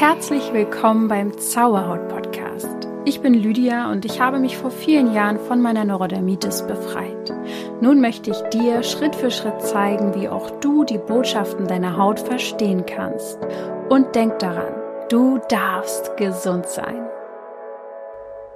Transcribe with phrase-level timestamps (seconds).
[0.00, 2.88] Herzlich willkommen beim Zauberhaut Podcast.
[3.04, 7.30] Ich bin Lydia und ich habe mich vor vielen Jahren von meiner Neurodermitis befreit.
[7.82, 12.18] Nun möchte ich dir Schritt für Schritt zeigen, wie auch du die Botschaften deiner Haut
[12.18, 13.38] verstehen kannst.
[13.90, 14.72] Und denk daran,
[15.10, 17.06] du darfst gesund sein.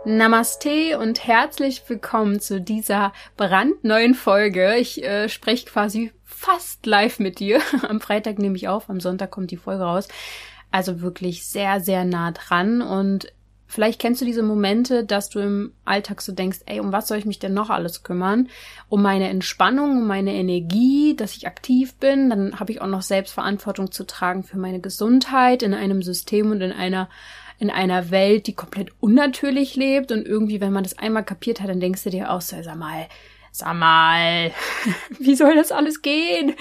[0.06, 4.76] Namaste und herzlich willkommen zu dieser brandneuen Folge.
[4.76, 7.60] Ich äh, spreche quasi fast live mit dir.
[7.86, 10.08] Am Freitag nehme ich auf, am Sonntag kommt die Folge raus.
[10.74, 13.32] Also wirklich sehr, sehr nah dran und
[13.66, 17.18] Vielleicht kennst du diese Momente, dass du im Alltag so denkst, ey, um was soll
[17.18, 18.48] ich mich denn noch alles kümmern?
[18.88, 22.30] Um meine Entspannung, um meine Energie, dass ich aktiv bin.
[22.30, 26.60] Dann habe ich auch noch Selbstverantwortung zu tragen für meine Gesundheit in einem System und
[26.60, 27.08] in einer
[27.58, 31.68] in einer Welt, die komplett unnatürlich lebt und irgendwie, wenn man das einmal kapiert hat,
[31.68, 33.08] dann denkst du dir auch so, sag mal,
[33.50, 34.52] sag mal,
[35.18, 36.54] wie soll das alles gehen?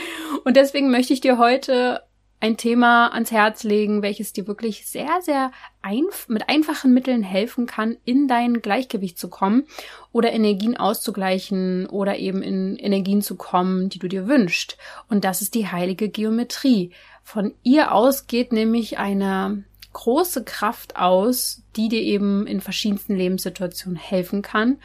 [0.45, 2.01] Und deswegen möchte ich dir heute
[2.43, 7.67] ein Thema ans Herz legen, welches dir wirklich sehr, sehr einf mit einfachen Mitteln helfen
[7.67, 9.63] kann, in dein Gleichgewicht zu kommen
[10.11, 14.77] oder Energien auszugleichen oder eben in Energien zu kommen, die du dir wünschst.
[15.07, 16.91] Und das ist die heilige Geometrie.
[17.23, 23.97] Von ihr aus geht nämlich eine große Kraft aus, die dir eben in verschiedensten Lebenssituationen
[23.97, 24.79] helfen kann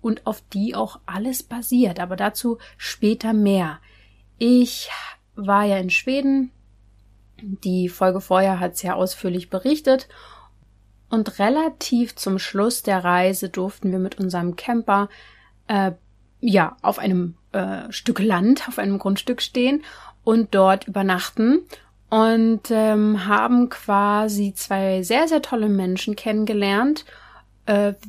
[0.00, 2.00] und auf die auch alles basiert.
[2.00, 3.78] Aber dazu später mehr.
[4.36, 4.90] Ich
[5.36, 6.50] war ja in Schweden
[7.40, 10.08] die Folge vorher hat sehr ausführlich berichtet.
[11.10, 15.08] Und relativ zum Schluss der Reise durften wir mit unserem Camper
[15.68, 15.92] äh,
[16.40, 19.84] ja auf einem äh, Stück Land, auf einem Grundstück stehen
[20.24, 21.60] und dort übernachten
[22.10, 27.04] und ähm, haben quasi zwei sehr, sehr tolle Menschen kennengelernt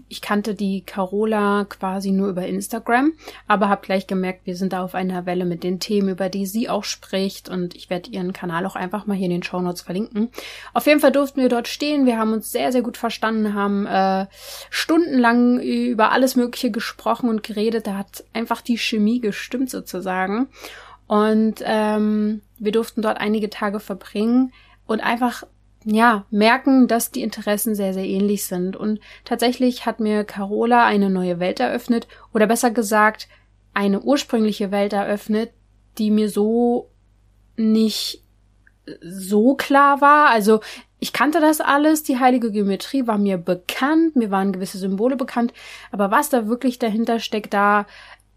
[0.10, 3.14] ich kannte die Carola quasi nur über Instagram,
[3.48, 6.46] aber habe gleich gemerkt, wir sind da auf einer Welle mit den Themen, über die
[6.46, 9.62] sie auch spricht und ich werde ihren Kanal auch einfach mal hier in den Show
[9.62, 10.30] Notes verlinken.
[10.74, 13.86] Auf jeden Fall durften wir dort stehen, wir haben uns sehr, sehr gut verstanden, haben
[13.86, 14.26] äh,
[14.70, 20.50] stundenlang über alles Mögliche gesprochen und geredet, da hat einfach die Chemie gestimmt sozusagen
[21.08, 24.52] und ähm, wir durften dort einige Tage verbringen
[24.86, 25.44] und einfach
[25.86, 28.76] ja, merken, dass die Interessen sehr, sehr ähnlich sind.
[28.76, 33.28] Und tatsächlich hat mir Carola eine neue Welt eröffnet, oder besser gesagt,
[33.74, 35.52] eine ursprüngliche Welt eröffnet,
[35.98, 36.90] die mir so
[37.56, 38.24] nicht
[39.02, 40.30] so klar war.
[40.30, 40.60] Also
[41.00, 45.54] ich kannte das alles, die heilige Geometrie war mir bekannt, mir waren gewisse Symbole bekannt,
[45.92, 47.86] aber was da wirklich dahinter steckt, da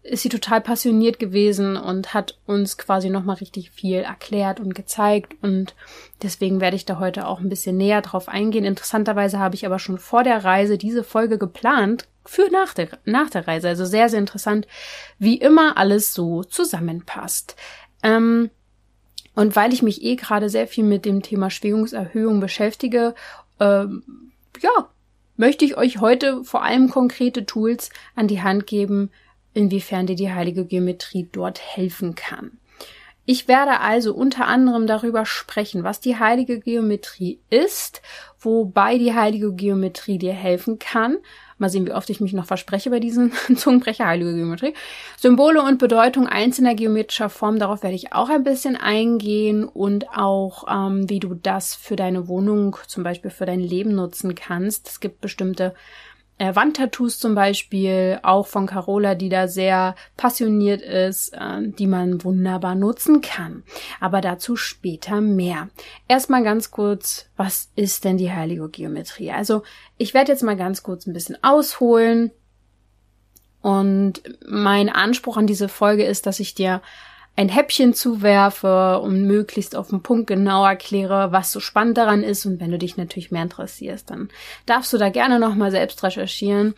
[0.09, 5.35] ist sie total passioniert gewesen und hat uns quasi nochmal richtig viel erklärt und gezeigt
[5.41, 5.75] und
[6.23, 8.65] deswegen werde ich da heute auch ein bisschen näher drauf eingehen.
[8.65, 13.29] Interessanterweise habe ich aber schon vor der Reise diese Folge geplant für nach der, nach
[13.29, 13.67] der Reise.
[13.67, 14.67] Also sehr, sehr interessant,
[15.17, 17.55] wie immer alles so zusammenpasst.
[18.03, 18.49] Ähm,
[19.35, 23.15] und weil ich mich eh gerade sehr viel mit dem Thema Schwingungserhöhung beschäftige,
[23.59, 24.03] ähm,
[24.59, 24.89] ja,
[25.37, 29.11] möchte ich euch heute vor allem konkrete Tools an die Hand geben,
[29.53, 32.59] inwiefern dir die heilige Geometrie dort helfen kann.
[33.31, 38.01] Ich werde also unter anderem darüber sprechen, was die heilige Geometrie ist,
[38.39, 41.17] wobei die heilige Geometrie dir helfen kann.
[41.59, 44.73] Mal sehen, wie oft ich mich noch verspreche bei diesen Zungenbrecher heilige Geometrie.
[45.15, 50.63] Symbole und Bedeutung einzelner geometrischer Formen, darauf werde ich auch ein bisschen eingehen und auch,
[50.67, 54.87] ähm, wie du das für deine Wohnung, zum Beispiel für dein Leben nutzen kannst.
[54.87, 55.75] Es gibt bestimmte
[56.39, 62.23] äh, Wandtattoos zum Beispiel, auch von Carola, die da sehr passioniert ist, äh, die man
[62.23, 63.63] wunderbar nutzen kann.
[63.99, 65.69] Aber dazu später mehr.
[66.07, 69.31] Erstmal ganz kurz, was ist denn die heilige Geometrie?
[69.31, 69.63] Also
[69.97, 72.31] ich werde jetzt mal ganz kurz ein bisschen ausholen.
[73.61, 76.81] Und mein Anspruch an diese Folge ist, dass ich dir
[77.39, 82.45] ein Häppchen zuwerfe und möglichst auf den Punkt genau erkläre, was so spannend daran ist.
[82.45, 84.27] Und wenn du dich natürlich mehr interessierst, dann
[84.65, 86.73] darfst du da gerne nochmal selbst recherchieren.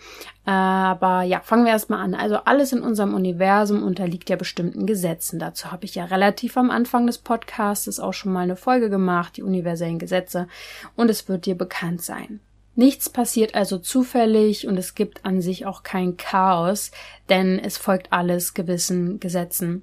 [0.46, 2.14] Aber ja, fangen wir erstmal an.
[2.14, 5.40] Also alles in unserem Universum unterliegt ja bestimmten Gesetzen.
[5.40, 9.38] Dazu habe ich ja relativ am Anfang des Podcasts auch schon mal eine Folge gemacht,
[9.38, 10.48] die universellen Gesetze.
[10.96, 12.40] Und es wird dir bekannt sein.
[12.76, 16.92] Nichts passiert also zufällig und es gibt an sich auch kein Chaos,
[17.30, 19.82] denn es folgt alles gewissen Gesetzen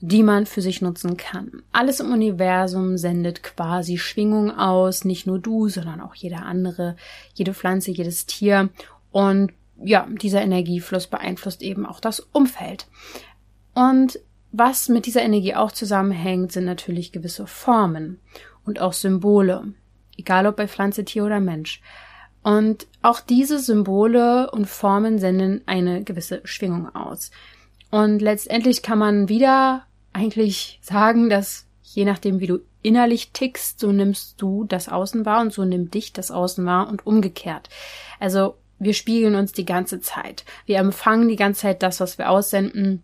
[0.00, 1.62] die man für sich nutzen kann.
[1.72, 6.96] Alles im Universum sendet quasi Schwingung aus, nicht nur du, sondern auch jeder andere,
[7.34, 8.70] jede Pflanze, jedes Tier.
[9.10, 9.52] Und
[9.82, 12.86] ja, dieser Energiefluss beeinflusst eben auch das Umfeld.
[13.74, 14.18] Und
[14.52, 18.20] was mit dieser Energie auch zusammenhängt, sind natürlich gewisse Formen
[18.64, 19.74] und auch Symbole,
[20.16, 21.82] egal ob bei Pflanze, Tier oder Mensch.
[22.42, 27.30] Und auch diese Symbole und Formen senden eine gewisse Schwingung aus.
[27.90, 33.92] Und letztendlich kann man wieder eigentlich sagen, dass je nachdem, wie du innerlich tickst, so
[33.92, 37.68] nimmst du das Außen wahr und so nimmt dich das Außen wahr und umgekehrt.
[38.18, 40.44] Also wir spiegeln uns die ganze Zeit.
[40.66, 43.02] Wir empfangen die ganze Zeit das, was wir aussenden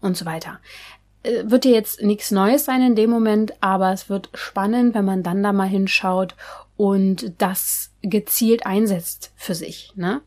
[0.00, 0.60] und so weiter.
[1.22, 5.04] Äh, wird dir jetzt nichts Neues sein in dem Moment, aber es wird spannend, wenn
[5.04, 6.34] man dann da mal hinschaut
[6.76, 9.92] und das gezielt einsetzt für sich.
[9.94, 10.20] Ne?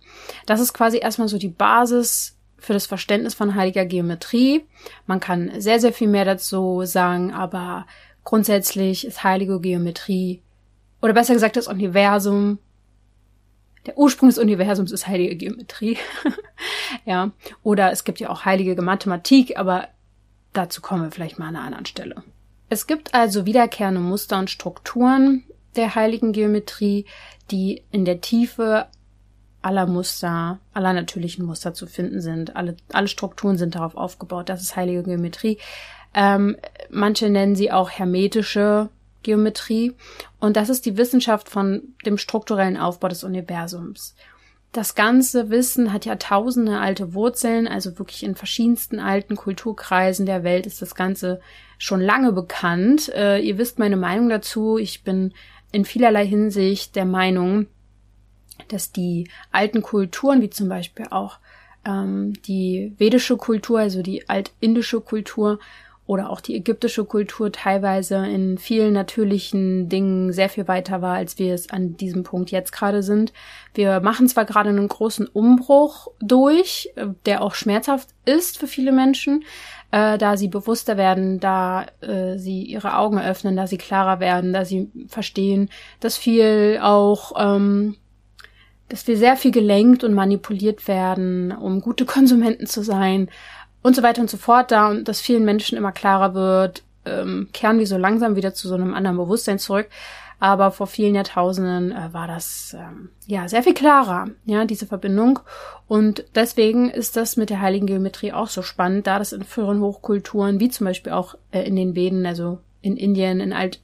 [0.45, 2.34] Das ist quasi erstmal so die Basis
[2.65, 4.65] für das Verständnis von heiliger Geometrie.
[5.05, 7.85] Man kann sehr, sehr viel mehr dazu sagen, aber
[8.23, 10.41] grundsätzlich ist heilige Geometrie,
[11.01, 12.57] oder besser gesagt das Universum,
[13.85, 15.99] der Ursprung des Universums ist heilige Geometrie.
[17.05, 17.31] ja,
[17.61, 19.89] oder es gibt ja auch heilige Mathematik, aber
[20.53, 22.23] dazu kommen wir vielleicht mal an einer anderen Stelle.
[22.69, 25.43] Es gibt also wiederkehrende Muster und Strukturen
[25.75, 27.05] der heiligen Geometrie,
[27.51, 28.87] die in der Tiefe
[29.65, 32.55] aller Muster, aller natürlichen Muster zu finden sind.
[32.55, 34.47] Alle, alle Strukturen sind darauf aufgebaut.
[34.47, 35.57] Das ist heilige Geometrie.
[36.13, 36.55] Ähm,
[36.91, 38.89] manche nennen sie auch hermetische
[39.23, 39.93] Geometrie.
[40.39, 44.15] Und das ist die Wissenschaft von dem strukturellen Aufbau des Universums.
[44.71, 50.43] Das ganze Wissen hat ja tausende alte Wurzeln, also wirklich in verschiedensten alten Kulturkreisen der
[50.43, 51.39] Welt ist das Ganze
[51.79, 53.09] schon lange bekannt.
[53.15, 54.77] Äh, ihr wisst meine Meinung dazu.
[54.77, 55.33] Ich bin
[55.71, 57.67] in vielerlei Hinsicht der Meinung,
[58.67, 61.39] dass die alten Kulturen, wie zum Beispiel auch
[61.85, 65.59] ähm, die vedische Kultur, also die altindische Kultur
[66.07, 71.39] oder auch die ägyptische Kultur teilweise in vielen natürlichen Dingen sehr viel weiter war, als
[71.39, 73.33] wir es an diesem Punkt jetzt gerade sind.
[73.73, 76.93] Wir machen zwar gerade einen großen Umbruch durch,
[77.25, 79.45] der auch schmerzhaft ist für viele Menschen,
[79.89, 84.53] äh, da sie bewusster werden, da äh, sie ihre Augen öffnen, da sie klarer werden,
[84.53, 85.69] da sie verstehen,
[86.01, 87.95] dass viel auch ähm,
[88.89, 93.29] dass wir sehr viel gelenkt und manipuliert werden, um gute Konsumenten zu sein
[93.81, 97.49] und so weiter und so fort, da und dass vielen Menschen immer klarer wird, ähm,
[97.53, 99.87] kehren wir so langsam wieder zu so einem anderen Bewusstsein zurück.
[100.39, 105.39] Aber vor vielen Jahrtausenden äh, war das ähm, ja sehr viel klarer, ja, diese Verbindung.
[105.87, 109.79] Und deswegen ist das mit der heiligen Geometrie auch so spannend, da das in früheren
[109.79, 113.79] Hochkulturen, wie zum Beispiel auch äh, in den Veden, also in Indien, in Alt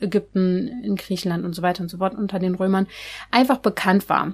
[0.00, 2.86] Ägypten, in Griechenland und so weiter und so fort unter den Römern
[3.30, 4.32] einfach bekannt war.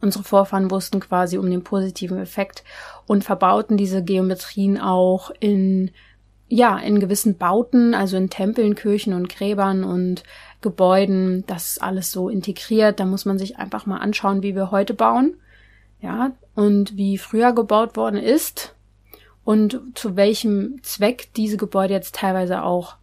[0.00, 2.64] Unsere Vorfahren wussten quasi um den positiven Effekt
[3.06, 5.90] und verbauten diese Geometrien auch in
[6.48, 10.22] ja, in gewissen Bauten, also in Tempeln, Kirchen und Gräbern und
[10.60, 13.00] Gebäuden, das ist alles so integriert.
[13.00, 15.34] Da muss man sich einfach mal anschauen, wie wir heute bauen.
[16.00, 18.76] Ja, und wie früher gebaut worden ist
[19.44, 22.96] und zu welchem Zweck diese Gebäude jetzt teilweise auch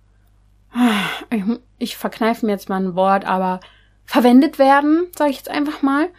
[1.29, 1.43] ich,
[1.77, 3.59] ich verkneife mir jetzt mal ein Wort, aber
[4.05, 6.09] verwendet werden, sage ich jetzt einfach mal.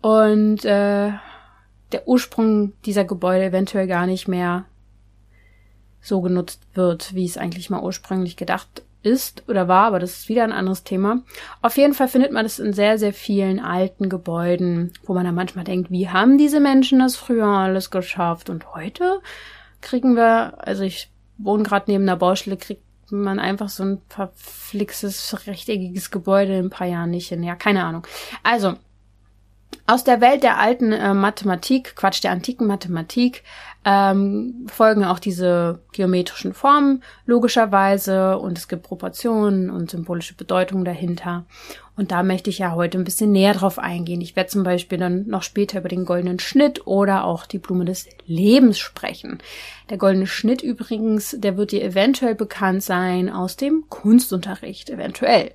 [0.00, 1.12] Und äh,
[1.92, 4.64] der Ursprung dieser Gebäude eventuell gar nicht mehr
[6.00, 10.28] so genutzt wird, wie es eigentlich mal ursprünglich gedacht ist oder war, aber das ist
[10.28, 11.22] wieder ein anderes Thema.
[11.62, 15.34] Auf jeden Fall findet man das in sehr, sehr vielen alten Gebäuden, wo man dann
[15.34, 18.50] manchmal denkt, wie haben diese Menschen das früher alles geschafft?
[18.50, 19.20] Und heute
[19.80, 25.46] kriegen wir, also ich wohne gerade neben einer Baustelle, kriegt man einfach so ein verflixes,
[25.46, 27.42] rechteckiges Gebäude in ein paar Jahren nicht hin.
[27.42, 28.06] Ja, keine Ahnung.
[28.42, 28.76] Also,
[29.90, 33.42] aus der Welt der alten äh, Mathematik, Quatsch, der antiken Mathematik,
[33.84, 41.44] ähm, folgen auch diese geometrischen Formen logischerweise und es gibt Proportionen und symbolische Bedeutungen dahinter.
[41.96, 44.20] Und da möchte ich ja heute ein bisschen näher drauf eingehen.
[44.20, 47.84] Ich werde zum Beispiel dann noch später über den goldenen Schnitt oder auch die Blume
[47.84, 49.38] des Lebens sprechen.
[49.88, 55.52] Der goldene Schnitt übrigens, der wird dir eventuell bekannt sein aus dem Kunstunterricht, eventuell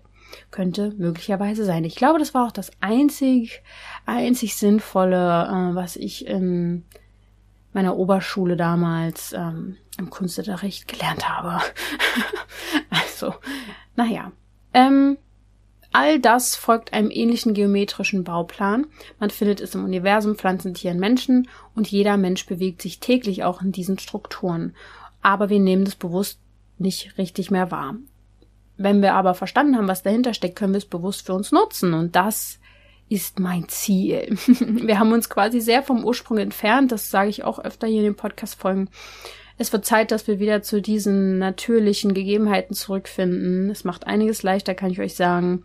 [0.51, 1.83] könnte möglicherweise sein.
[1.83, 3.61] Ich glaube, das war auch das einzig,
[4.05, 6.85] einzig sinnvolle, äh, was ich in
[7.73, 11.61] meiner Oberschule damals ähm, im Kunstunterricht gelernt habe.
[12.89, 13.33] also,
[13.95, 14.31] naja.
[14.73, 15.17] Ähm,
[15.91, 18.87] all das folgt einem ähnlichen geometrischen Bauplan.
[19.19, 23.61] Man findet es im Universum, Pflanzen, Tieren, Menschen und jeder Mensch bewegt sich täglich auch
[23.61, 24.75] in diesen Strukturen.
[25.21, 26.39] Aber wir nehmen das bewusst
[26.77, 27.95] nicht richtig mehr wahr.
[28.77, 31.93] Wenn wir aber verstanden haben, was dahinter steckt, können wir es bewusst für uns nutzen.
[31.93, 32.59] Und das
[33.09, 34.37] ist mein Ziel.
[34.47, 36.91] Wir haben uns quasi sehr vom Ursprung entfernt.
[36.91, 38.89] Das sage ich auch öfter hier in den Podcast-Folgen.
[39.57, 43.69] Es wird Zeit, dass wir wieder zu diesen natürlichen Gegebenheiten zurückfinden.
[43.69, 45.63] Es macht einiges leichter, kann ich euch sagen.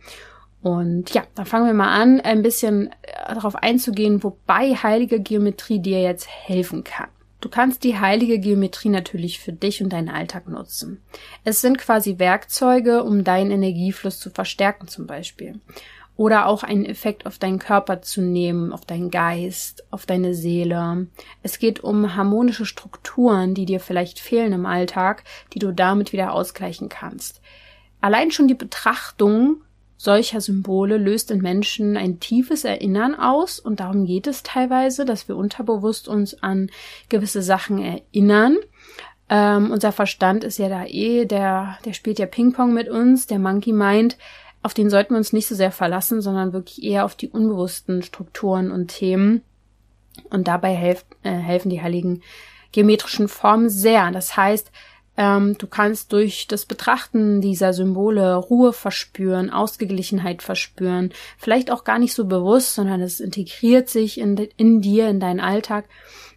[0.62, 5.80] Und ja, dann fangen wir mal an, ein bisschen äh, darauf einzugehen, wobei heilige Geometrie
[5.80, 7.08] dir jetzt helfen kann.
[7.40, 11.02] Du kannst die heilige Geometrie natürlich für dich und deinen Alltag nutzen.
[11.42, 15.58] Es sind quasi Werkzeuge, um deinen Energiefluss zu verstärken zum Beispiel
[16.20, 21.06] oder auch einen Effekt auf deinen Körper zu nehmen, auf deinen Geist, auf deine Seele.
[21.42, 25.24] Es geht um harmonische Strukturen, die dir vielleicht fehlen im Alltag,
[25.54, 27.40] die du damit wieder ausgleichen kannst.
[28.02, 29.62] Allein schon die Betrachtung
[29.96, 35.26] solcher Symbole löst in Menschen ein tiefes Erinnern aus und darum geht es teilweise, dass
[35.26, 36.70] wir unterbewusst uns an
[37.08, 38.58] gewisse Sachen erinnern.
[39.30, 43.38] Ähm, unser Verstand ist ja da eh, der, der spielt ja Ping-Pong mit uns, der
[43.38, 44.18] Monkey Mind
[44.62, 48.02] auf den sollten wir uns nicht so sehr verlassen, sondern wirklich eher auf die unbewussten
[48.02, 49.42] Strukturen und Themen.
[50.28, 52.22] Und dabei helf, äh, helfen die heiligen
[52.72, 54.10] geometrischen Formen sehr.
[54.10, 54.70] Das heißt,
[55.16, 61.98] ähm, du kannst durch das Betrachten dieser Symbole Ruhe verspüren, Ausgeglichenheit verspüren, vielleicht auch gar
[61.98, 65.86] nicht so bewusst, sondern es integriert sich in, in dir, in deinen Alltag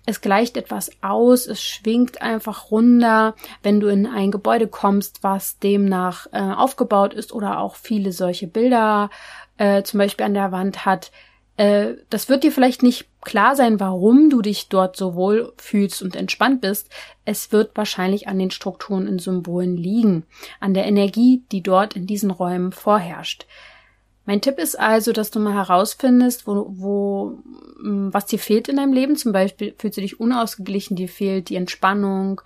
[0.05, 5.59] es gleicht etwas aus, es schwingt einfach runter, wenn du in ein Gebäude kommst, was
[5.59, 9.09] demnach äh, aufgebaut ist oder auch viele solche Bilder
[9.57, 11.11] äh, zum Beispiel an der Wand hat.
[11.55, 16.01] Äh, das wird dir vielleicht nicht klar sein, warum du dich dort so wohl fühlst
[16.01, 16.89] und entspannt bist.
[17.23, 20.25] Es wird wahrscheinlich an den Strukturen und Symbolen liegen,
[20.59, 23.45] an der Energie, die dort in diesen Räumen vorherrscht.
[24.25, 27.39] Mein Tipp ist also, dass du mal herausfindest, wo, wo,
[27.81, 29.15] was dir fehlt in deinem Leben.
[29.15, 32.41] Zum Beispiel fühlst du dich unausgeglichen, dir fehlt die Entspannung,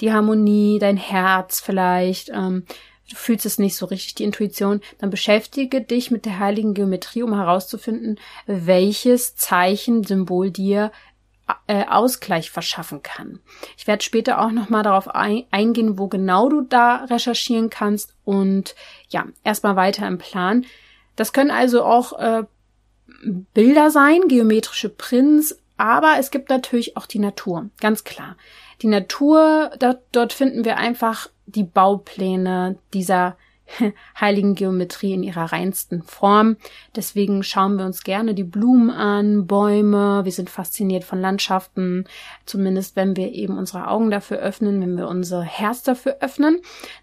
[0.00, 2.30] die Harmonie, dein Herz vielleicht.
[2.30, 2.64] Ähm,
[3.08, 4.80] du fühlst es nicht so richtig, die Intuition.
[4.98, 10.90] Dann beschäftige dich mit der heiligen Geometrie, um herauszufinden, welches Zeichen, Symbol dir
[11.66, 13.40] äh, Ausgleich verschaffen kann.
[13.76, 18.74] Ich werde später auch nochmal darauf ein, eingehen, wo genau du da recherchieren kannst und
[19.08, 20.64] ja, erstmal weiter im Plan.
[21.20, 22.44] Das können also auch äh,
[23.52, 28.38] Bilder sein, geometrische Prints, aber es gibt natürlich auch die Natur, ganz klar.
[28.80, 33.36] Die Natur, dort, dort finden wir einfach die Baupläne dieser
[34.20, 36.56] heiligen Geometrie in ihrer reinsten Form.
[36.96, 40.24] Deswegen schauen wir uns gerne die Blumen an, Bäume.
[40.24, 42.04] Wir sind fasziniert von Landschaften,
[42.46, 46.60] zumindest wenn wir eben unsere Augen dafür öffnen, wenn wir unser Herz dafür öffnen.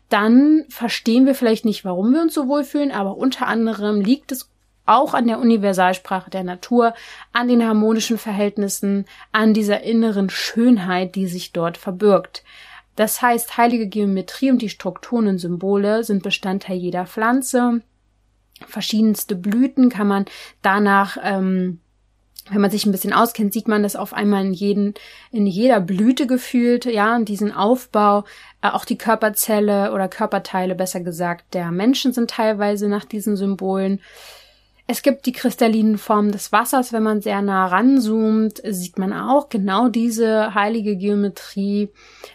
[0.10, 4.50] Dann verstehen wir vielleicht nicht, warum wir uns so wohlfühlen, aber unter anderem liegt es
[4.88, 6.94] auch an der Universalsprache der Natur,
[7.34, 12.44] an den harmonischen Verhältnissen, an dieser inneren Schönheit, die sich dort verbirgt.
[12.98, 17.82] Das heißt, heilige Geometrie und die Strukturen und Symbole sind Bestandteil jeder Pflanze.
[18.66, 20.26] Verschiedenste Blüten kann man
[20.64, 21.80] danach, ähm,
[22.50, 24.96] wenn man sich ein bisschen auskennt, sieht man das auf einmal in, jeden,
[25.32, 28.24] in jeder Blüte gefühlt, ja, diesen Aufbau.
[28.64, 34.02] Äh, auch die Körperzelle oder Körperteile, besser gesagt, der Menschen sind teilweise nach diesen Symbolen
[34.90, 36.94] es gibt die kristallinen Formen des Wassers.
[36.94, 41.90] Wenn man sehr nah ranzoomt, sieht man auch genau diese heilige Geometrie.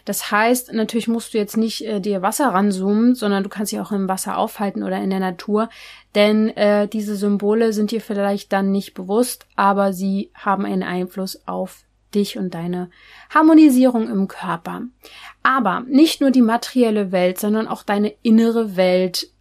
[0.05, 3.79] Das heißt, natürlich musst du jetzt nicht äh, dir Wasser ranzoomen, sondern du kannst dich
[3.79, 5.67] auch im Wasser aufhalten oder in der Natur.
[6.13, 11.47] Denn äh, diese Symbole sind dir vielleicht dann nicht bewusst, aber sie haben einen Einfluss
[11.47, 12.91] auf dich und deine
[13.33, 14.83] Harmonisierung im Körper.
[15.41, 19.32] Aber nicht nur die materielle Welt, sondern auch deine innere Welt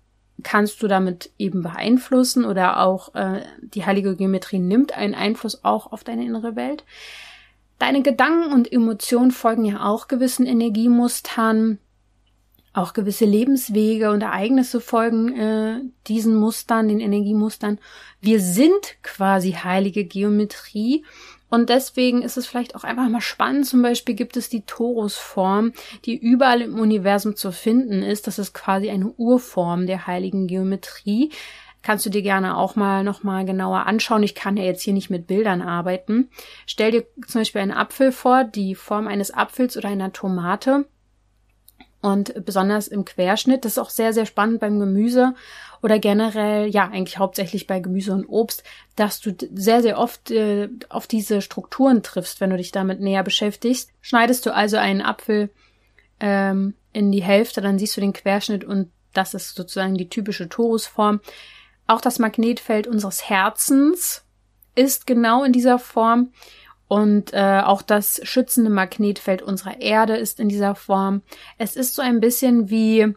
[0.42, 5.92] kannst du damit eben beeinflussen oder auch äh, die heilige Geometrie nimmt einen Einfluss auch
[5.92, 6.84] auf deine innere Welt.
[7.78, 11.78] Deine Gedanken und Emotionen folgen ja auch gewissen Energiemustern.
[12.74, 17.78] Auch gewisse Lebenswege und Ereignisse folgen äh, diesen Mustern, den Energiemustern.
[18.20, 21.04] Wir sind quasi heilige Geometrie
[21.52, 23.66] und deswegen ist es vielleicht auch einfach mal spannend.
[23.66, 25.74] Zum Beispiel gibt es die Torusform,
[26.06, 28.26] die überall im Universum zu finden ist.
[28.26, 31.30] Das ist quasi eine Urform der heiligen Geometrie.
[31.82, 34.22] Kannst du dir gerne auch mal nochmal genauer anschauen.
[34.22, 36.30] Ich kann ja jetzt hier nicht mit Bildern arbeiten.
[36.64, 40.86] Stell dir zum Beispiel einen Apfel vor, die Form eines Apfels oder einer Tomate
[42.02, 43.64] und besonders im Querschnitt.
[43.64, 45.34] Das ist auch sehr, sehr spannend beim Gemüse
[45.82, 48.64] oder generell, ja, eigentlich hauptsächlich bei Gemüse und Obst,
[48.96, 53.22] dass du sehr, sehr oft äh, auf diese Strukturen triffst, wenn du dich damit näher
[53.22, 53.90] beschäftigst.
[54.00, 55.50] Schneidest du also einen Apfel
[56.20, 60.48] ähm, in die Hälfte, dann siehst du den Querschnitt und das ist sozusagen die typische
[60.48, 61.20] Torusform.
[61.86, 64.24] Auch das Magnetfeld unseres Herzens
[64.74, 66.32] ist genau in dieser Form.
[66.92, 71.22] Und äh, auch das schützende Magnetfeld unserer Erde ist in dieser Form.
[71.56, 73.14] Es ist so ein bisschen wie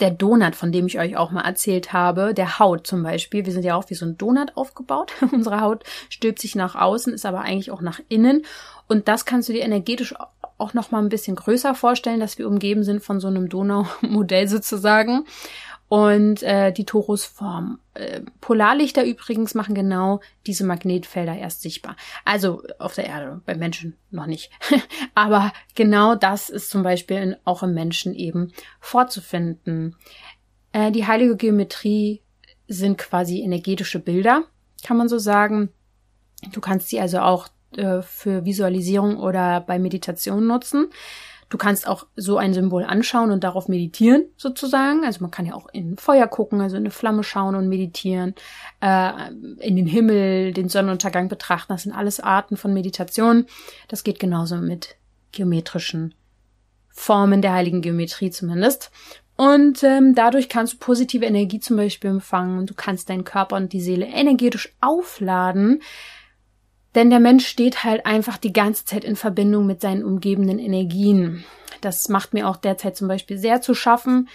[0.00, 3.44] der Donut, von dem ich euch auch mal erzählt habe, der Haut zum Beispiel.
[3.44, 5.12] Wir sind ja auch wie so ein Donut aufgebaut.
[5.30, 8.46] Unsere Haut stülpt sich nach außen, ist aber eigentlich auch nach innen.
[8.86, 10.14] Und das kannst du dir energetisch
[10.56, 14.48] auch noch mal ein bisschen größer vorstellen, dass wir umgeben sind von so einem Donau-Modell
[14.48, 15.26] sozusagen.
[15.88, 17.80] Und äh, die Torusform.
[17.94, 21.96] Äh, Polarlichter übrigens machen genau diese Magnetfelder erst sichtbar.
[22.26, 24.50] Also auf der Erde, bei Menschen noch nicht.
[25.14, 29.96] Aber genau das ist zum Beispiel auch im Menschen eben vorzufinden.
[30.72, 32.20] Äh, die heilige Geometrie
[32.66, 34.44] sind quasi energetische Bilder,
[34.84, 35.70] kann man so sagen.
[36.52, 40.88] Du kannst sie also auch äh, für Visualisierung oder bei Meditation nutzen.
[41.48, 45.04] Du kannst auch so ein Symbol anschauen und darauf meditieren, sozusagen.
[45.04, 48.34] Also man kann ja auch in Feuer gucken, also in eine Flamme schauen und meditieren,
[48.80, 51.72] äh, in den Himmel, den Sonnenuntergang betrachten.
[51.72, 53.46] Das sind alles Arten von Meditation.
[53.88, 54.96] Das geht genauso mit
[55.32, 56.14] geometrischen
[56.90, 58.90] Formen der heiligen Geometrie zumindest.
[59.36, 63.54] Und ähm, dadurch kannst du positive Energie zum Beispiel empfangen und du kannst deinen Körper
[63.54, 65.80] und die Seele energetisch aufladen,
[66.94, 71.44] denn der Mensch steht halt einfach die ganze Zeit in Verbindung mit seinen umgebenden Energien.
[71.80, 74.28] Das macht mir auch derzeit zum Beispiel sehr zu schaffen.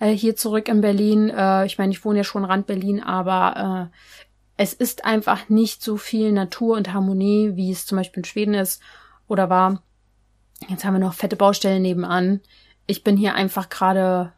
[0.00, 1.30] Äh, hier zurück in Berlin.
[1.30, 3.96] Äh, ich meine, ich wohne ja schon Rand Berlin, aber äh,
[4.56, 8.54] es ist einfach nicht so viel Natur und Harmonie, wie es zum Beispiel in Schweden
[8.54, 8.82] ist
[9.28, 9.82] oder war.
[10.68, 12.40] Jetzt haben wir noch fette Baustellen nebenan.
[12.86, 14.32] Ich bin hier einfach gerade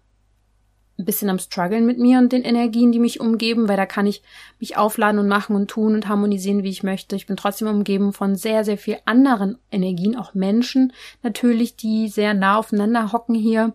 [1.00, 4.06] ein bisschen am struggeln mit mir und den Energien, die mich umgeben, weil da kann
[4.06, 4.22] ich
[4.58, 7.16] mich aufladen und machen und tun und harmonisieren, wie ich möchte.
[7.16, 10.92] Ich bin trotzdem umgeben von sehr, sehr viel anderen Energien, auch Menschen
[11.22, 13.72] natürlich, die sehr nah aufeinander hocken hier.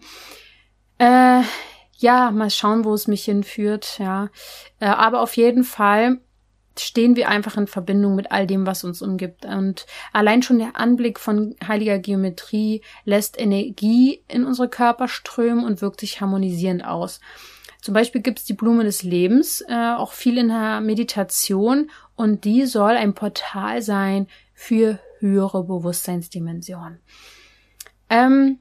[0.98, 1.42] Äh,
[1.98, 4.30] ja, mal schauen, wo es mich hinführt, ja.
[4.80, 6.20] Äh, aber auf jeden Fall
[6.80, 9.46] stehen wir einfach in Verbindung mit all dem, was uns umgibt.
[9.46, 15.82] Und allein schon der Anblick von heiliger Geometrie lässt Energie in unsere Körper strömen und
[15.82, 17.20] wirkt sich harmonisierend aus.
[17.82, 22.44] Zum Beispiel gibt es die Blume des Lebens, äh, auch viel in der Meditation, und
[22.44, 27.00] die soll ein Portal sein für höhere Bewusstseinsdimensionen.
[28.10, 28.60] Ähm,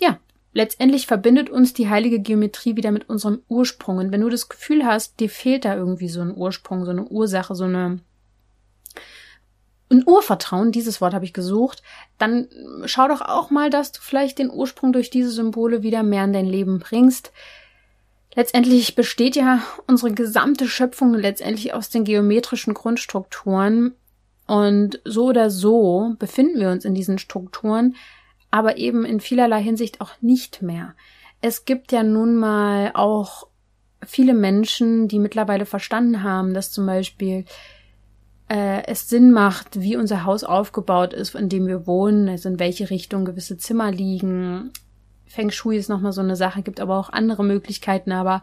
[0.00, 0.18] ja,
[0.52, 3.98] letztendlich verbindet uns die heilige Geometrie wieder mit unserem Ursprung.
[3.98, 7.04] Und wenn du das Gefühl hast, dir fehlt da irgendwie so ein Ursprung, so eine
[7.04, 8.00] Ursache, so eine
[9.90, 11.82] ein Urvertrauen, dieses Wort habe ich gesucht,
[12.18, 12.48] dann
[12.84, 16.32] schau doch auch mal, dass du vielleicht den Ursprung durch diese Symbole wieder mehr in
[16.32, 17.32] dein Leben bringst.
[18.34, 23.94] Letztendlich besteht ja unsere gesamte Schöpfung letztendlich aus den geometrischen Grundstrukturen.
[24.46, 27.96] Und so oder so befinden wir uns in diesen Strukturen,
[28.50, 30.94] aber eben in vielerlei Hinsicht auch nicht mehr.
[31.40, 33.46] Es gibt ja nun mal auch
[34.06, 37.44] viele Menschen, die mittlerweile verstanden haben, dass zum Beispiel
[38.48, 42.58] äh, es Sinn macht, wie unser Haus aufgebaut ist, in dem wir wohnen, also in
[42.58, 44.72] welche Richtung gewisse Zimmer liegen.
[45.26, 48.42] Feng Shui ist nochmal so eine Sache, gibt aber auch andere Möglichkeiten, aber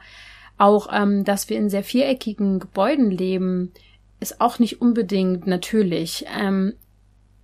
[0.58, 3.72] auch, ähm, dass wir in sehr viereckigen Gebäuden leben,
[4.20, 6.26] ist auch nicht unbedingt natürlich.
[6.40, 6.74] Ähm,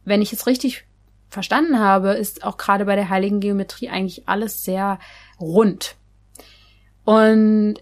[0.05, 0.85] wenn ich es richtig
[1.31, 4.99] verstanden habe, ist auch gerade bei der heiligen Geometrie eigentlich alles sehr
[5.39, 5.95] rund.
[7.05, 7.75] Und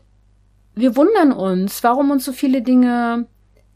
[0.75, 3.27] wir wundern uns, warum uns so viele Dinge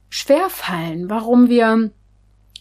[0.10, 1.92] schwer fallen, warum wir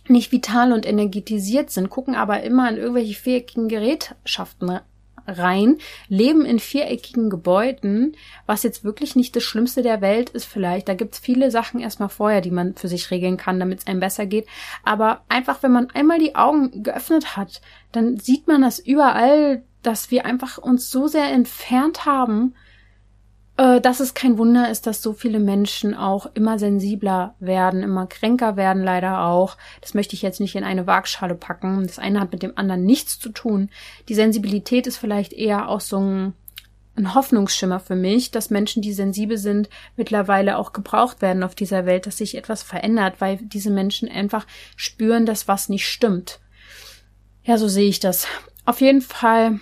[0.09, 4.81] nicht vital und energetisiert sind, gucken aber immer an irgendwelche viereckigen Gerätschaften
[5.27, 10.89] rein, leben in viereckigen Gebäuden, was jetzt wirklich nicht das Schlimmste der Welt ist vielleicht.
[10.89, 14.01] Da gibt's viele Sachen erstmal vorher, die man für sich regeln kann, damit es einem
[14.01, 14.47] besser geht.
[14.85, 17.61] Aber einfach, wenn man einmal die Augen geöffnet hat,
[17.93, 22.55] dann sieht man das überall, dass wir einfach uns so sehr entfernt haben
[23.63, 28.07] äh, dass es kein Wunder ist, dass so viele Menschen auch immer sensibler werden, immer
[28.07, 29.57] kränker werden, leider auch.
[29.81, 31.87] Das möchte ich jetzt nicht in eine Waagschale packen.
[31.87, 33.71] Das eine hat mit dem anderen nichts zu tun.
[34.09, 36.33] Die Sensibilität ist vielleicht eher auch so ein,
[36.97, 41.87] ein Hoffnungsschimmer für mich, dass Menschen, die sensibel sind, mittlerweile auch gebraucht werden auf dieser
[41.87, 44.45] Welt, dass sich etwas verändert, weil diese Menschen einfach
[44.75, 46.41] spüren, dass was nicht stimmt.
[47.45, 48.27] Ja, so sehe ich das.
[48.65, 49.61] Auf jeden Fall,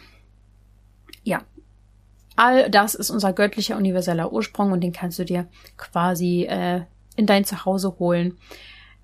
[2.40, 6.81] All das ist unser göttlicher universeller Ursprung und den kannst du dir quasi äh,
[7.14, 8.38] in dein Zuhause holen.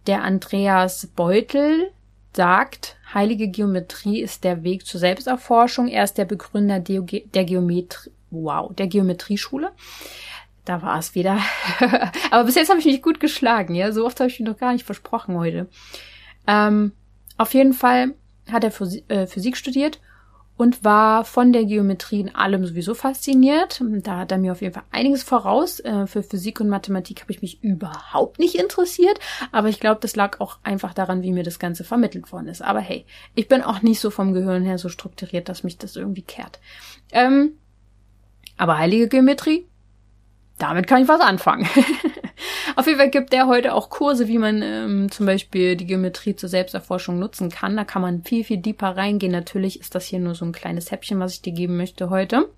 [0.07, 1.91] Der Andreas Beutel
[2.35, 5.89] sagt, heilige Geometrie ist der Weg zur Selbsterforschung.
[5.89, 9.71] Er ist der Begründer der, der Geometrie, wow, der Geometrieschule.
[10.65, 11.39] Da war es wieder.
[12.31, 13.93] Aber bis jetzt habe ich mich gut geschlagen, ja.
[13.93, 15.69] So oft habe ich mich noch gar nicht versprochen heute.
[16.47, 16.93] Ähm,
[17.37, 18.15] auf jeden Fall
[18.51, 18.73] hat er
[19.11, 20.01] äh, Physik studiert
[20.57, 23.83] und war von der Geometrie in allem sowieso fasziniert.
[24.03, 25.81] Da hat er mir auf jeden Fall einiges voraus.
[25.81, 29.19] Äh, für Physik und Mathematik habe ich mich überhaupt nicht interessiert,
[29.53, 32.63] aber ich glaube, das lag auch einfach daran, wie mir das Ganze vermittelt worden ist.
[32.63, 35.97] Aber hey, ich bin auch nicht so vom Gehirn her so strukturiert, dass mich das
[35.97, 36.59] irgendwie kehrt.
[37.13, 37.53] Ähm,
[38.57, 39.67] aber heilige Geometrie,
[40.59, 41.69] damit kann ich was anfangen.
[42.77, 46.37] Auf jeden Fall gibt er heute auch Kurse, wie man ähm, zum Beispiel die Geometrie
[46.37, 47.75] zur Selbsterforschung nutzen kann.
[47.75, 49.33] Da kann man viel, viel deeper reingehen.
[49.33, 52.51] Natürlich ist das hier nur so ein kleines Häppchen, was ich dir geben möchte heute.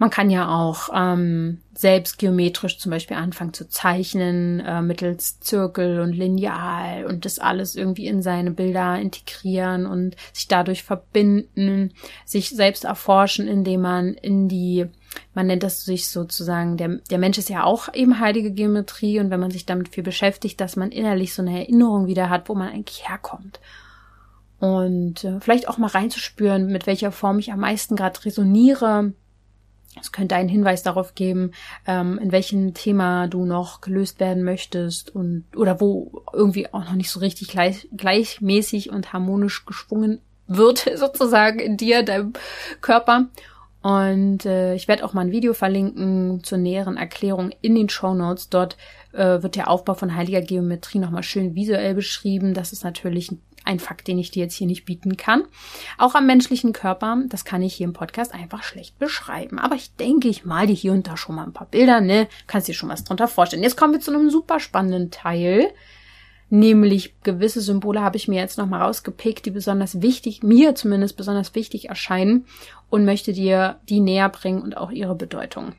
[0.00, 6.00] Man kann ja auch ähm, selbst geometrisch zum Beispiel anfangen zu zeichnen, äh, mittels Zirkel
[6.00, 11.92] und Lineal und das alles irgendwie in seine Bilder integrieren und sich dadurch verbinden,
[12.24, 14.86] sich selbst erforschen, indem man in die,
[15.34, 19.28] man nennt das sich sozusagen, der, der Mensch ist ja auch eben heilige Geometrie und
[19.28, 22.54] wenn man sich damit viel beschäftigt, dass man innerlich so eine Erinnerung wieder hat, wo
[22.54, 23.60] man eigentlich herkommt.
[24.60, 29.12] Und äh, vielleicht auch mal reinzuspüren, mit welcher Form ich am meisten gerade resoniere,
[29.98, 31.52] es könnte einen Hinweis darauf geben,
[31.86, 36.94] ähm, in welchem Thema du noch gelöst werden möchtest und oder wo irgendwie auch noch
[36.94, 42.32] nicht so richtig gleich, gleichmäßig und harmonisch geschwungen wird, sozusagen in dir, deinem
[42.80, 43.28] Körper.
[43.82, 48.12] Und äh, ich werde auch mal ein Video verlinken zur näheren Erklärung in den Show
[48.12, 48.50] Notes.
[48.50, 48.76] Dort
[49.12, 52.52] äh, wird der Aufbau von heiliger Geometrie nochmal schön visuell beschrieben.
[52.52, 53.34] Das ist natürlich
[53.78, 55.44] Fakt, den ich dir jetzt hier nicht bieten kann.
[55.98, 59.58] Auch am menschlichen Körper, das kann ich hier im Podcast einfach schlecht beschreiben.
[59.58, 62.28] Aber ich denke, ich mal dir hier und da schon mal ein paar Bilder, ne?
[62.46, 63.62] Kannst dir schon was drunter vorstellen.
[63.62, 65.72] Jetzt kommen wir zu einem super spannenden Teil.
[66.52, 71.54] Nämlich gewisse Symbole habe ich mir jetzt nochmal rausgepickt, die besonders wichtig, mir zumindest besonders
[71.54, 72.44] wichtig erscheinen
[72.88, 75.74] und möchte dir die näher bringen und auch ihre Bedeutung.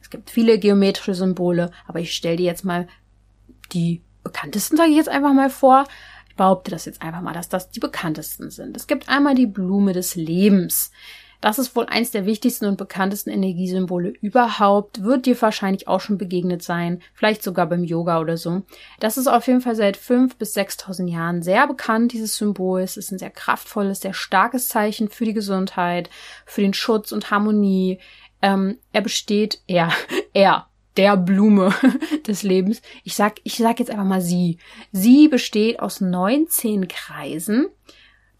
[0.00, 2.86] Es gibt viele geometrische Symbole, aber ich stelle dir jetzt mal
[3.72, 5.86] die bekanntesten, sage ich jetzt einfach mal vor
[6.38, 8.74] behaupte das jetzt einfach mal, dass das die bekanntesten sind.
[8.74, 10.90] Es gibt einmal die Blume des Lebens.
[11.40, 15.04] Das ist wohl eins der wichtigsten und bekanntesten Energiesymbole überhaupt.
[15.04, 17.00] Wird dir wahrscheinlich auch schon begegnet sein.
[17.14, 18.62] Vielleicht sogar beim Yoga oder so.
[18.98, 22.80] Das ist auf jeden Fall seit fünf bis sechstausend Jahren sehr bekannt, dieses Symbol.
[22.80, 26.10] Es ist ein sehr kraftvolles, sehr starkes Zeichen für die Gesundheit,
[26.44, 28.00] für den Schutz und Harmonie.
[28.42, 29.92] Ähm, er besteht, er,
[30.32, 30.67] er
[30.98, 31.72] der Blume
[32.26, 32.82] des Lebens.
[33.04, 34.58] Ich sag, ich sag jetzt einfach mal sie.
[34.92, 37.68] Sie besteht aus 19 Kreisen.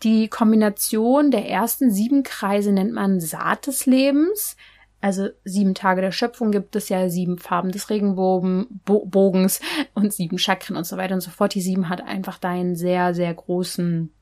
[0.03, 4.57] Die Kombination der ersten sieben Kreise nennt man Saat des Lebens.
[5.01, 9.61] Also sieben Tage der Schöpfung gibt es ja sieben Farben des Regenbogens
[9.95, 11.55] und sieben Chakren und so weiter und so fort.
[11.55, 14.13] Die sieben hat einfach da einen sehr, sehr großen,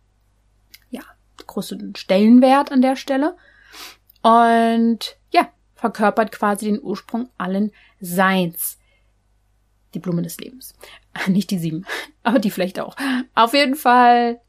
[0.90, 1.02] ja,
[1.46, 3.36] großen Stellenwert an der Stelle.
[4.22, 8.78] Und ja, verkörpert quasi den Ursprung allen Seins.
[9.94, 10.74] Die Blume des Lebens.
[11.28, 11.86] Nicht die sieben,
[12.24, 12.96] aber die vielleicht auch.
[13.34, 14.40] Auf jeden Fall,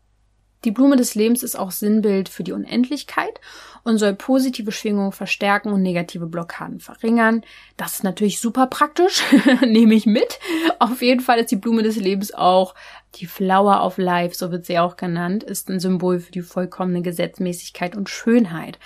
[0.63, 3.39] die Blume des Lebens ist auch Sinnbild für die Unendlichkeit
[3.83, 7.43] und soll positive Schwingungen verstärken und negative Blockaden verringern.
[7.77, 9.23] Das ist natürlich super praktisch,
[9.61, 10.39] nehme ich mit.
[10.79, 12.75] Auf jeden Fall ist die Blume des Lebens auch
[13.15, 17.01] die Flower of Life, so wird sie auch genannt, ist ein Symbol für die vollkommene
[17.01, 18.77] Gesetzmäßigkeit und Schönheit.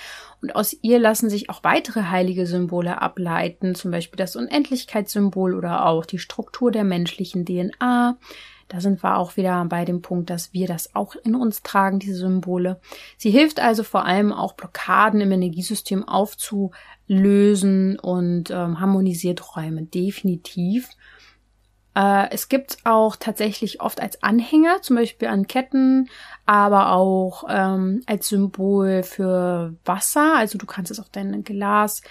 [0.41, 5.86] Und aus ihr lassen sich auch weitere heilige Symbole ableiten, zum Beispiel das Unendlichkeitssymbol oder
[5.86, 8.17] auch die Struktur der menschlichen DNA.
[8.67, 11.99] Da sind wir auch wieder bei dem Punkt, dass wir das auch in uns tragen,
[11.99, 12.80] diese Symbole.
[13.17, 20.88] Sie hilft also vor allem auch Blockaden im Energiesystem aufzulösen und ähm, harmonisiert Räume definitiv.
[21.95, 26.10] Äh, es gibt auch tatsächlich oft als Anhänger, zum Beispiel an Ketten,
[26.45, 30.36] aber auch ähm, als Symbol für Wasser.
[30.36, 32.01] Also du kannst es auf dein Glas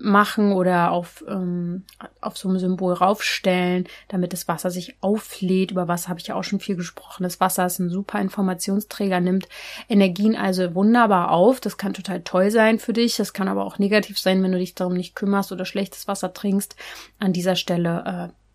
[0.00, 1.84] machen oder auf, ähm,
[2.20, 5.70] auf so ein Symbol raufstellen, damit das Wasser sich auflädt.
[5.70, 7.22] Über Wasser habe ich ja auch schon viel gesprochen.
[7.22, 9.48] Das Wasser ist ein super Informationsträger, nimmt
[9.88, 11.60] Energien also wunderbar auf.
[11.60, 13.16] Das kann total toll sein für dich.
[13.16, 16.32] Das kann aber auch negativ sein, wenn du dich darum nicht kümmerst oder schlechtes Wasser
[16.32, 16.76] trinkst.
[17.18, 18.47] An dieser Stelle äh,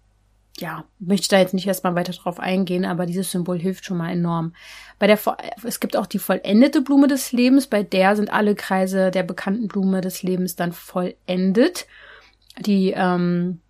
[0.57, 4.11] ja, möchte da jetzt nicht erstmal weiter drauf eingehen, aber dieses Symbol hilft schon mal
[4.11, 4.53] enorm.
[4.99, 5.19] Bei der,
[5.63, 9.67] es gibt auch die vollendete Blume des Lebens, bei der sind alle Kreise der bekannten
[9.67, 11.87] Blume des Lebens dann vollendet.
[12.59, 13.61] Die ähm,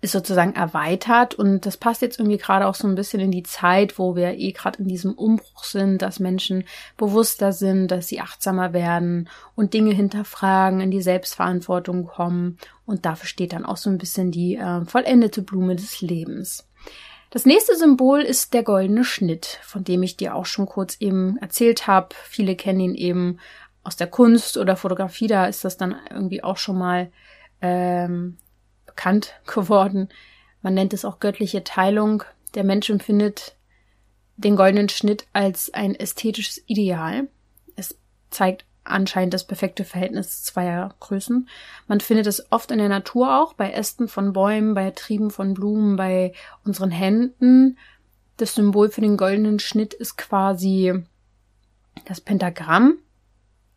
[0.00, 3.42] ist sozusagen erweitert und das passt jetzt irgendwie gerade auch so ein bisschen in die
[3.42, 6.62] Zeit, wo wir eh gerade in diesem Umbruch sind, dass Menschen
[6.96, 12.58] bewusster sind, dass sie achtsamer werden und Dinge hinterfragen, in die Selbstverantwortung kommen
[12.88, 16.66] und dafür steht dann auch so ein bisschen die äh, vollendete Blume des Lebens.
[17.28, 21.36] Das nächste Symbol ist der goldene Schnitt, von dem ich dir auch schon kurz eben
[21.36, 22.08] erzählt habe.
[22.24, 23.40] Viele kennen ihn eben
[23.84, 27.12] aus der Kunst oder Fotografie, da ist das dann irgendwie auch schon mal
[27.60, 28.38] ähm,
[28.86, 30.08] bekannt geworden.
[30.62, 32.24] Man nennt es auch göttliche Teilung.
[32.54, 33.54] Der Mensch empfindet
[34.38, 37.28] den goldenen Schnitt als ein ästhetisches Ideal.
[37.76, 37.98] Es
[38.30, 41.48] zeigt anscheinend das perfekte Verhältnis zweier Größen.
[41.86, 45.54] Man findet es oft in der Natur auch, bei Ästen von Bäumen, bei Trieben von
[45.54, 46.32] Blumen, bei
[46.64, 47.78] unseren Händen.
[48.36, 50.94] Das Symbol für den goldenen Schnitt ist quasi
[52.04, 52.98] das Pentagramm.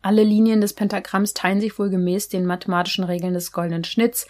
[0.02, 4.26] Alle Linien des Pentagramms teilen sich wohl gemäß den mathematischen Regeln des goldenen Schnitts.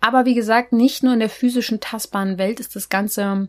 [0.00, 3.48] Aber wie gesagt, nicht nur in der physischen, tastbaren Welt ist das Ganze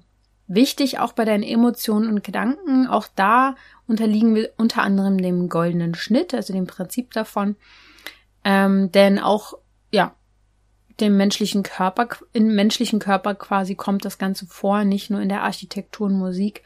[0.55, 2.87] wichtig, auch bei deinen Emotionen und Gedanken.
[2.87, 3.55] Auch da
[3.87, 7.55] unterliegen wir unter anderem dem goldenen Schnitt, also dem Prinzip davon.
[8.43, 9.53] Ähm, denn auch,
[9.91, 10.15] ja,
[10.99, 15.43] dem menschlichen Körper, im menschlichen Körper quasi kommt das Ganze vor, nicht nur in der
[15.43, 16.63] Architektur und Musik.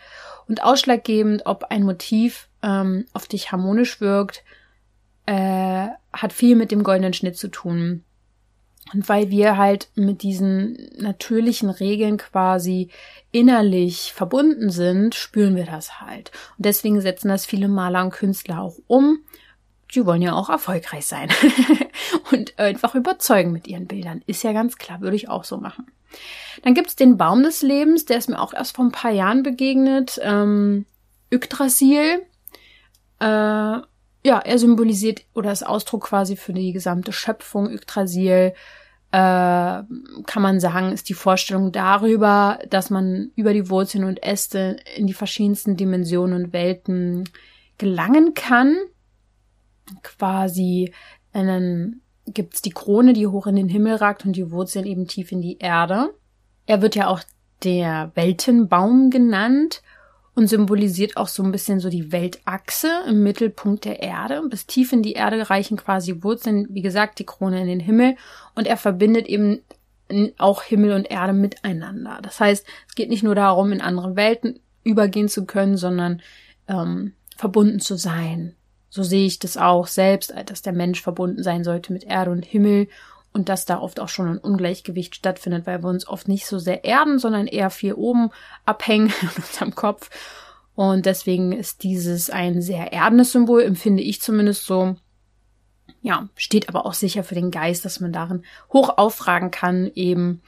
[0.48, 4.44] Und ausschlaggebend, ob ein Motiv ähm, auf dich harmonisch wirkt,
[5.26, 8.04] äh, hat viel mit dem goldenen Schnitt zu tun.
[8.94, 12.90] Und weil wir halt mit diesen natürlichen Regeln quasi
[13.32, 16.32] innerlich verbunden sind, spüren wir das halt.
[16.58, 19.20] Und deswegen setzen das viele Maler und Künstler auch um.
[19.94, 21.30] Die wollen ja auch erfolgreich sein
[22.32, 24.22] und einfach überzeugen mit ihren Bildern.
[24.26, 25.88] Ist ja ganz klar, würde ich auch so machen.
[26.64, 29.44] Dann gibt's den Baum des Lebens, der ist mir auch erst vor ein paar Jahren
[29.44, 30.20] begegnet.
[30.24, 30.86] Ähm,
[31.32, 32.26] Yggdrasil.
[33.20, 33.78] Äh,
[34.28, 37.70] ja, er symbolisiert oder ist Ausdruck quasi für die gesamte Schöpfung.
[37.70, 38.54] Yggdrasil
[39.12, 44.78] äh, kann man sagen, ist die Vorstellung darüber, dass man über die Wurzeln und Äste
[44.98, 47.30] in die verschiedensten Dimensionen und Welten
[47.78, 48.76] gelangen kann.
[50.04, 50.94] Quasi
[51.32, 55.32] einen gibt's die Krone, die hoch in den Himmel ragt und die Wurzeln eben tief
[55.32, 56.14] in die Erde.
[56.66, 57.22] Er wird ja auch
[57.64, 59.82] der Weltenbaum genannt
[60.38, 64.44] und symbolisiert auch so ein bisschen so die Weltachse im Mittelpunkt der Erde.
[64.48, 68.18] Bis tief in die Erde reichen quasi Wurzeln, wie gesagt, die Krone in den Himmel
[68.54, 69.62] und er verbindet eben
[70.38, 72.20] auch Himmel und Erde miteinander.
[72.22, 76.22] Das heißt, es geht nicht nur darum, in andere Welten übergehen zu können, sondern
[76.68, 78.54] ähm, verbunden zu sein.
[78.90, 82.46] So sehe ich das auch selbst, dass der Mensch verbunden sein sollte mit Erde und
[82.46, 82.90] Himmel
[83.38, 86.58] und dass da oft auch schon ein Ungleichgewicht stattfindet, weil wir uns oft nicht so
[86.58, 88.32] sehr erden, sondern eher viel oben
[88.66, 90.10] abhängen in unserem Kopf.
[90.74, 94.96] Und deswegen ist dieses ein sehr erdendes Symbol, empfinde ich zumindest so.
[96.02, 100.42] Ja, steht aber auch sicher für den Geist, dass man darin hoch auffragen kann, eben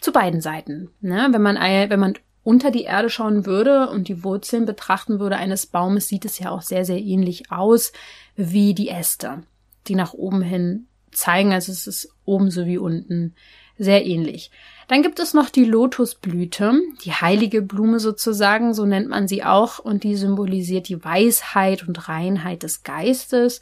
[0.00, 0.90] zu beiden Seiten.
[1.00, 1.28] Ne?
[1.30, 5.66] Wenn man, wenn man unter die Erde schauen würde und die Wurzeln betrachten würde eines
[5.66, 7.92] Baumes, sieht es ja auch sehr, sehr ähnlich aus
[8.34, 9.42] wie die Äste,
[9.86, 11.52] die nach oben hin zeigen.
[11.52, 13.34] Also es ist oben sowie unten
[13.78, 14.50] sehr ähnlich.
[14.88, 19.78] Dann gibt es noch die Lotusblüte, die heilige Blume sozusagen, so nennt man sie auch,
[19.78, 23.60] und die symbolisiert die Weisheit und Reinheit des Geistes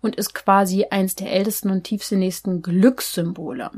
[0.00, 3.70] und ist quasi eins der ältesten und tiefsinnigsten Glückssymbole.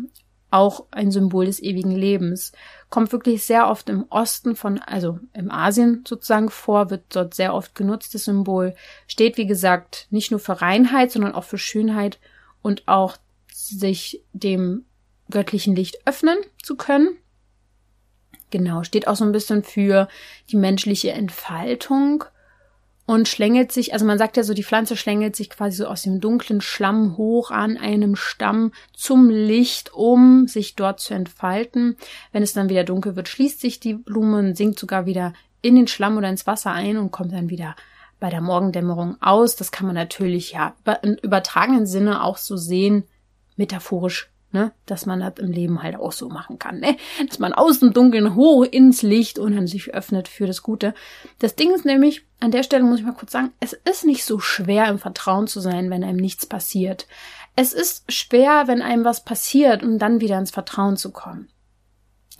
[0.51, 2.53] Auch ein Symbol des ewigen Lebens.
[2.91, 7.55] Kommt wirklich sehr oft im Osten von, also im Asien sozusagen vor, wird dort sehr
[7.55, 8.75] oft genutztes Symbol.
[9.07, 12.19] Steht, wie gesagt, nicht nur für Reinheit, sondern auch für Schönheit
[12.63, 13.17] und auch
[13.53, 14.85] sich dem
[15.31, 17.17] göttlichen Licht öffnen zu können.
[18.51, 20.09] Genau, steht auch so ein bisschen für
[20.51, 22.25] die menschliche Entfaltung
[23.07, 26.03] und schlängelt sich, also man sagt ja so, die Pflanze schlängelt sich quasi so aus
[26.03, 31.97] dem dunklen Schlamm hoch an einem Stamm zum Licht, um sich dort zu entfalten.
[32.31, 35.75] Wenn es dann wieder dunkel wird, schließt sich die Blume und sinkt sogar wieder in
[35.75, 37.75] den Schlamm oder ins Wasser ein und kommt dann wieder
[38.23, 39.57] bei der Morgendämmerung aus.
[39.57, 43.03] Das kann man natürlich ja im übertragenen Sinne auch so sehen,
[43.57, 46.97] metaphorisch, ne, dass man das im Leben halt auch so machen kann, ne,
[47.29, 50.95] dass man aus dem Dunkeln hoch ins Licht und dann sich öffnet für das Gute.
[51.41, 54.25] Das Ding ist nämlich, an der Stelle muss ich mal kurz sagen, es ist nicht
[54.25, 57.09] so schwer im Vertrauen zu sein, wenn einem nichts passiert.
[57.57, 61.49] Es ist schwer, wenn einem was passiert, um dann wieder ins Vertrauen zu kommen.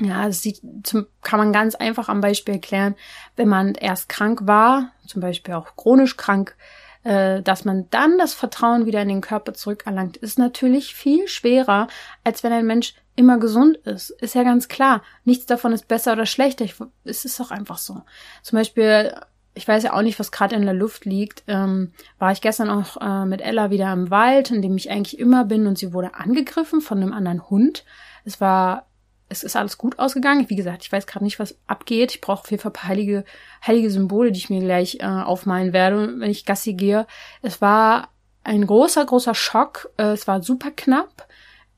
[0.01, 2.95] Ja, das sieht, zum, kann man ganz einfach am Beispiel erklären,
[3.37, 6.57] wenn man erst krank war, zum Beispiel auch chronisch krank,
[7.05, 11.89] äh, dass man dann das Vertrauen wieder in den Körper zurückerlangt, ist natürlich viel schwerer,
[12.25, 14.11] als wenn ein Mensch immer gesund ist.
[14.11, 15.03] Ist ja ganz klar.
[15.25, 16.65] Nichts davon ist besser oder schlechter.
[16.65, 16.75] Ich,
[17.05, 18.03] es ist doch einfach so.
[18.43, 19.15] Zum Beispiel,
[19.55, 22.71] ich weiß ja auch nicht, was gerade in der Luft liegt, ähm, war ich gestern
[22.71, 25.93] auch äh, mit Ella wieder im Wald, in dem ich eigentlich immer bin, und sie
[25.93, 27.85] wurde angegriffen von einem anderen Hund.
[28.25, 28.87] Es war
[29.33, 30.49] es ist alles gut ausgegangen.
[30.49, 32.13] Wie gesagt, ich weiß gerade nicht, was abgeht.
[32.15, 33.25] Ich brauche auf jeden Fall heilige,
[33.67, 37.07] heilige Symbole, die ich mir gleich äh, aufmalen werde, wenn ich Gassi gehe.
[37.41, 38.11] Es war
[38.45, 39.91] ein großer, großer Schock.
[39.97, 41.27] Äh, es war super knapp.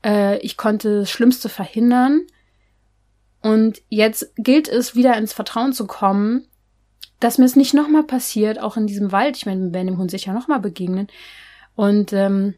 [0.03, 2.21] Äh, ich konnte das Schlimmste verhindern.
[3.41, 6.47] Und jetzt gilt es, wieder ins Vertrauen zu kommen,
[7.19, 9.37] dass mir es nicht nochmal passiert, auch in diesem Wald.
[9.37, 11.07] Ich meine, wir werden dem Hund sicher nochmal begegnen.
[11.75, 12.55] Und ähm,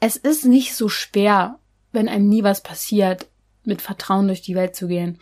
[0.00, 1.58] es ist nicht so schwer,
[1.92, 3.28] wenn einem nie was passiert,
[3.66, 5.18] mit Vertrauen durch die Welt zu gehen.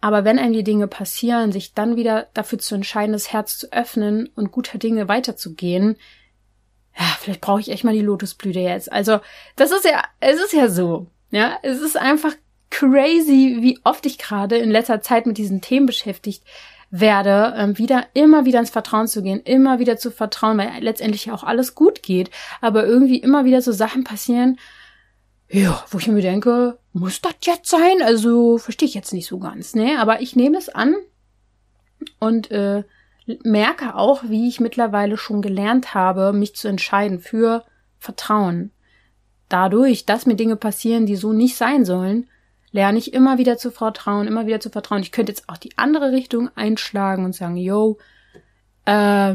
[0.00, 3.72] Aber wenn einem die Dinge passieren, sich dann wieder dafür zu entscheiden, das Herz zu
[3.72, 5.96] öffnen und guter Dinge weiterzugehen,
[6.98, 8.92] ja, vielleicht brauche ich echt mal die Lotusblüte jetzt.
[8.92, 9.20] Also,
[9.56, 11.06] das ist ja, es ist ja so.
[11.30, 12.34] Ja, es ist einfach
[12.70, 16.44] crazy, wie oft ich gerade in letzter Zeit mit diesen Themen beschäftigt
[16.90, 21.24] werde, ähm, wieder, immer wieder ins Vertrauen zu gehen, immer wieder zu vertrauen, weil letztendlich
[21.26, 24.58] ja auch alles gut geht, aber irgendwie immer wieder so Sachen passieren,
[25.48, 28.00] ja, wo ich mir denke, muss das jetzt sein?
[28.02, 29.98] Also verstehe ich jetzt nicht so ganz, ne?
[29.98, 30.94] Aber ich nehme es an
[32.18, 32.84] und äh,
[33.42, 37.64] merke auch, wie ich mittlerweile schon gelernt habe, mich zu entscheiden für
[37.98, 38.70] Vertrauen.
[39.48, 42.28] dadurch, dass mir Dinge passieren, die so nicht sein sollen,
[42.72, 45.02] lerne ich immer wieder zu vertrauen, immer wieder zu vertrauen.
[45.02, 47.98] Ich könnte jetzt auch die andere Richtung einschlagen und sagen, yo,
[48.84, 49.34] äh,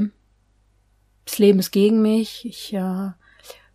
[1.26, 3.12] das Leben ist gegen mich, ich äh,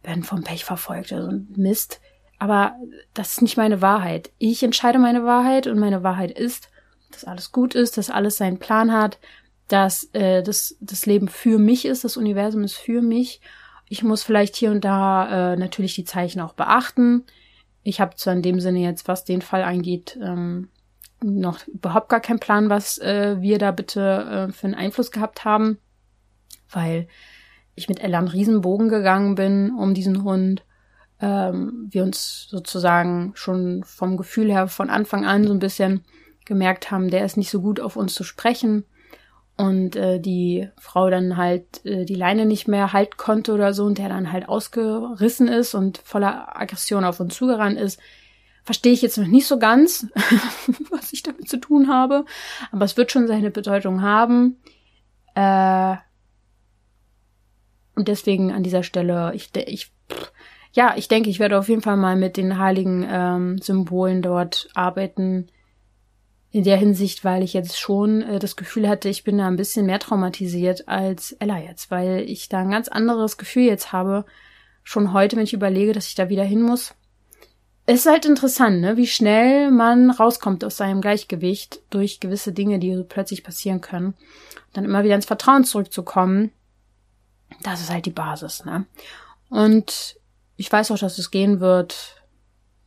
[0.03, 2.01] werde vom Pech verfolgt, also Mist.
[2.39, 2.77] Aber
[3.15, 4.31] das ist nicht meine Wahrheit.
[4.39, 6.69] Ich entscheide meine Wahrheit und meine Wahrheit ist,
[7.11, 9.19] dass alles gut ist, dass alles seinen Plan hat,
[9.69, 13.41] dass äh, das, das Leben für mich ist, das Universum ist für mich.
[13.89, 17.25] Ich muss vielleicht hier und da äh, natürlich die Zeichen auch beachten.
[17.83, 20.69] Ich habe zwar in dem Sinne jetzt, was den Fall angeht, ähm,
[21.23, 25.45] noch überhaupt gar keinen Plan, was äh, wir da bitte äh, für einen Einfluss gehabt
[25.45, 25.79] haben,
[26.71, 27.09] weil
[27.75, 30.65] ich mit Ella einen Riesenbogen gegangen bin um diesen Hund.
[31.21, 36.05] Ähm, wir uns sozusagen schon vom Gefühl her von Anfang an so ein bisschen
[36.45, 38.85] gemerkt haben, der ist nicht so gut auf uns zu sprechen
[39.57, 43.85] und äh, die Frau dann halt äh, die Leine nicht mehr halten konnte oder so
[43.85, 48.01] und der dann halt ausgerissen ist und voller Aggression auf uns zugerannt ist,
[48.65, 50.09] verstehe ich jetzt noch nicht so ganz,
[50.91, 52.25] was ich damit zu tun habe,
[52.73, 54.57] aber es wird schon seine Bedeutung haben.
[55.35, 55.97] Äh,
[57.95, 59.93] und deswegen an dieser Stelle, ich, ich
[60.75, 64.69] ja, ich denke, ich werde auf jeden Fall mal mit den heiligen ähm, Symbolen dort
[64.75, 65.47] arbeiten,
[66.51, 69.57] in der Hinsicht, weil ich jetzt schon äh, das Gefühl hatte, ich bin da ein
[69.57, 74.25] bisschen mehr traumatisiert als Ella jetzt, weil ich da ein ganz anderes Gefühl jetzt habe,
[74.85, 76.95] schon heute, wenn ich überlege, dass ich da wieder hin muss.
[77.87, 82.79] Es ist halt interessant, ne, wie schnell man rauskommt aus seinem Gleichgewicht durch gewisse Dinge,
[82.79, 84.15] die plötzlich passieren können.
[84.73, 86.51] Dann immer wieder ins Vertrauen zurückzukommen,
[87.63, 88.87] das ist halt die Basis, ne?
[89.49, 90.17] Und
[90.57, 92.23] ich weiß auch, dass es gehen wird.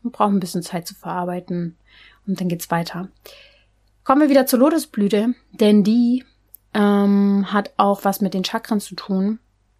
[0.01, 1.77] Man braucht ein bisschen Zeit zu verarbeiten
[2.25, 3.09] und dann geht's weiter.
[4.03, 6.23] Kommen wir wieder zur Lotusblüte, denn die
[6.73, 9.39] ähm, hat auch was mit den Chakren zu tun.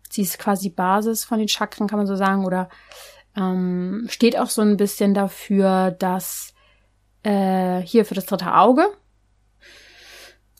[0.10, 2.70] Sie ist quasi Basis von den Chakren, kann man so sagen, oder
[3.36, 6.54] ähm, steht auch so ein bisschen dafür, dass
[7.24, 8.88] äh, hier für das dritte Auge,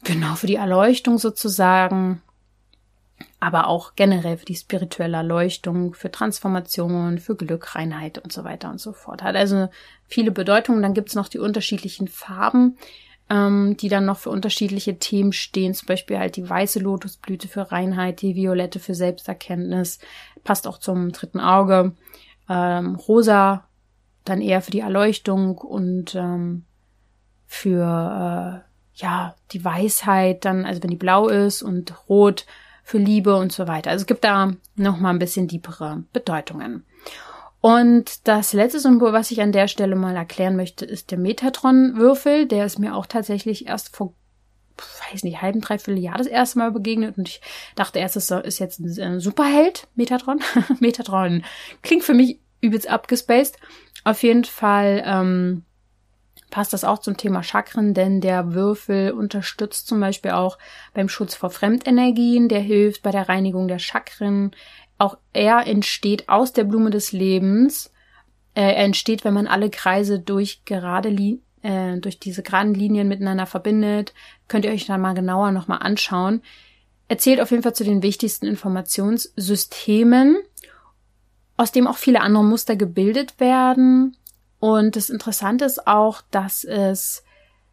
[0.04, 2.22] genau für die Erleuchtung sozusagen,
[3.40, 8.70] aber auch generell für die spirituelle Erleuchtung, für Transformation, für Glück, Reinheit und so weiter
[8.70, 9.22] und so fort.
[9.22, 9.70] Hat also
[10.08, 10.82] viele Bedeutungen.
[10.82, 12.78] Dann gibt's noch die unterschiedlichen Farben
[13.30, 15.74] ähm, die dann noch für unterschiedliche Themen stehen.
[15.74, 20.00] Zum Beispiel halt die weiße Lotusblüte für Reinheit, die violette für Selbsterkenntnis,
[20.44, 21.94] passt auch zum dritten Auge.
[22.50, 23.66] Ähm, rosa
[24.24, 26.66] dann eher für die Erleuchtung und ähm,
[27.46, 32.46] für äh, ja die Weisheit dann, also wenn die blau ist und rot
[32.88, 33.90] für Liebe und so weiter.
[33.90, 36.86] Also es gibt da noch mal ein bisschen tiefere Bedeutungen.
[37.60, 42.48] Und das letzte Symbol, was ich an der Stelle mal erklären möchte, ist der Metatron-Würfel.
[42.48, 44.14] Der ist mir auch tatsächlich erst vor,
[45.12, 47.42] weiß nicht, halben, dreiviertel Jahr das erste Mal begegnet und ich
[47.76, 50.40] dachte erst, es ist jetzt ein Superheld, Metatron.
[50.80, 51.44] Metatron
[51.82, 53.58] klingt für mich übelst abgespaced.
[54.06, 55.66] Auf jeden Fall ähm,
[56.50, 60.58] passt das auch zum Thema Chakren, denn der Würfel unterstützt zum Beispiel auch
[60.94, 64.52] beim Schutz vor Fremdenergien, der hilft bei der Reinigung der Chakren,
[64.98, 67.92] auch er entsteht aus der Blume des Lebens.
[68.56, 71.10] Äh, er entsteht, wenn man alle Kreise durch gerade
[71.62, 74.14] äh, durch diese geraden Linien miteinander verbindet.
[74.48, 76.42] Könnt ihr euch dann mal genauer nochmal anschauen.
[77.08, 80.38] Er zählt auf jeden Fall zu den wichtigsten Informationssystemen,
[81.56, 84.18] aus dem auch viele andere Muster gebildet werden.
[84.60, 87.24] Und das Interessante ist auch, dass es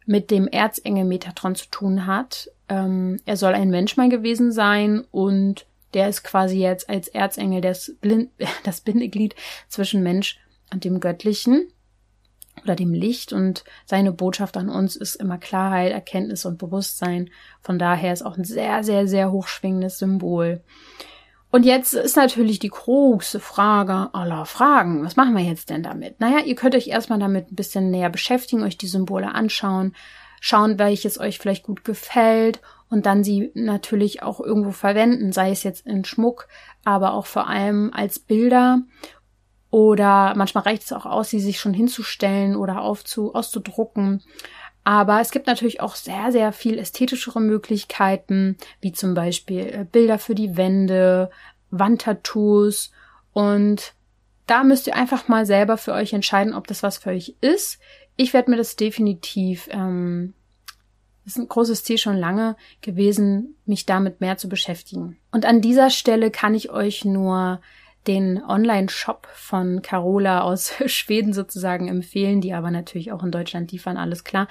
[0.05, 2.49] mit dem Erzengel Metatron zu tun hat.
[2.69, 7.61] Ähm, er soll ein Mensch mal gewesen sein und der ist quasi jetzt als Erzengel
[7.61, 8.29] das, Blind,
[8.63, 9.35] das Bindeglied
[9.67, 10.39] zwischen Mensch
[10.71, 11.69] und dem Göttlichen
[12.63, 17.29] oder dem Licht und seine Botschaft an uns ist immer Klarheit, Erkenntnis und Bewusstsein.
[17.61, 20.61] Von daher ist auch ein sehr, sehr, sehr hochschwingendes Symbol.
[21.55, 25.05] Und jetzt ist natürlich die große Frage aller Fragen.
[25.05, 26.19] Was machen wir jetzt denn damit?
[26.19, 29.95] Naja, ihr könnt euch erstmal damit ein bisschen näher beschäftigen, euch die Symbole anschauen,
[30.41, 35.63] schauen, welches euch vielleicht gut gefällt und dann sie natürlich auch irgendwo verwenden, sei es
[35.63, 36.49] jetzt in Schmuck,
[36.83, 38.81] aber auch vor allem als Bilder
[39.69, 44.21] oder manchmal reicht es auch aus, sie sich schon hinzustellen oder aufzu, auszudrucken.
[44.85, 50.17] Aber es gibt natürlich auch sehr, sehr viel ästhetischere Möglichkeiten, wie zum Beispiel äh, Bilder
[50.19, 51.29] für die Wände,
[51.71, 52.91] Wandtattoos
[53.33, 53.93] und
[54.47, 57.79] da müsst ihr einfach mal selber für euch entscheiden, ob das was für euch ist.
[58.15, 60.35] Ich werde mir das definitiv ähm,
[61.25, 65.17] ist ein großes Ziel schon lange gewesen, mich damit mehr zu beschäftigen.
[65.31, 67.61] Und an dieser Stelle kann ich euch nur
[68.07, 73.97] den Online-Shop von Carola aus Schweden sozusagen empfehlen, die aber natürlich auch in Deutschland liefern,
[73.97, 74.47] alles klar.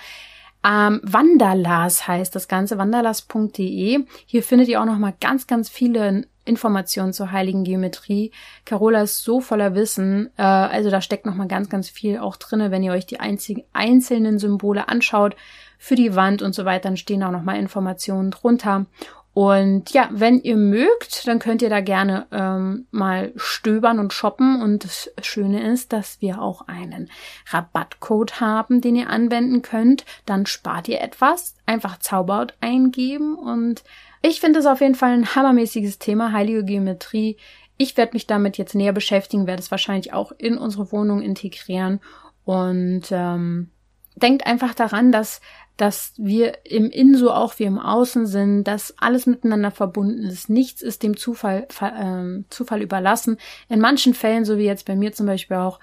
[0.64, 4.04] Ähm, Wanderlas heißt das Ganze, wanderlas.de.
[4.24, 8.32] Hier findet ihr auch noch mal ganz, ganz viele Informationen zur heiligen Geometrie.
[8.64, 12.36] Carola ist so voller Wissen, äh, also da steckt noch mal ganz, ganz viel auch
[12.36, 15.36] drinne, wenn ihr euch die einzigen, einzelnen Symbole anschaut
[15.78, 18.86] für die Wand und so weiter, dann stehen auch noch mal Informationen drunter.
[19.34, 24.62] Und ja, wenn ihr mögt, dann könnt ihr da gerne ähm, mal stöbern und shoppen.
[24.62, 27.10] Und das Schöne ist, dass wir auch einen
[27.50, 30.04] Rabattcode haben, den ihr anwenden könnt.
[30.24, 31.56] Dann spart ihr etwas.
[31.66, 33.34] Einfach Zauberhaut eingeben.
[33.34, 33.82] Und
[34.22, 37.36] ich finde es auf jeden Fall ein hammermäßiges Thema, heilige Geometrie.
[37.76, 41.98] Ich werde mich damit jetzt näher beschäftigen, werde es wahrscheinlich auch in unsere Wohnung integrieren.
[42.44, 43.70] Und ähm,
[44.14, 45.40] denkt einfach daran, dass
[45.76, 50.48] dass wir im Innen so auch wie im Außen sind, dass alles miteinander verbunden ist.
[50.48, 53.38] Nichts ist dem Zufall, äh, Zufall überlassen.
[53.68, 55.80] In manchen Fällen, so wie jetzt bei mir zum Beispiel auch,